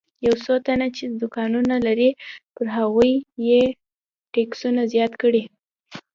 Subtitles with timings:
[0.25, 2.09] یو څو تنه چې دوکانونه لري
[2.55, 3.13] پر هغوی
[3.47, 3.61] یې
[4.33, 5.43] ټکسونه زیات کړي.